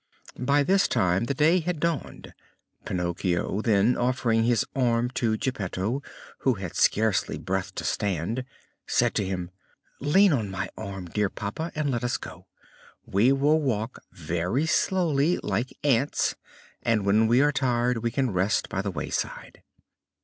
[0.39, 2.33] By this time the day had dawned.
[2.85, 6.01] Pinocchio, then offering his arm to Geppetto,
[6.39, 8.43] who had scarcely breath to stand,
[8.87, 9.51] said to him:
[9.99, 12.47] "Lean on my arm, dear papa, and let us go.
[13.05, 16.33] We will walk very slowly, like the ants,
[16.81, 19.61] and when we are tired we can rest by the wayside."